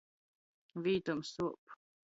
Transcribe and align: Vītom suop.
Vītom 0.87 1.23
suop. 1.33 1.81